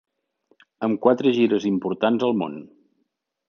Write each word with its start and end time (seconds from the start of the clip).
Amb 0.87 1.01
quatre 1.03 1.35
gires 1.41 1.69
importants 1.73 2.29
al 2.31 2.35
món. 2.43 2.59